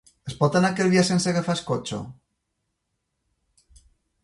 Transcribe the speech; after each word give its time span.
Es 0.29 0.35
pot 0.37 0.55
anar 0.59 0.71
a 0.71 0.73
Calvià 0.79 1.03
sense 1.09 1.29
agafar 1.31 1.55
el 1.57 1.61
cotxe? 1.69 2.01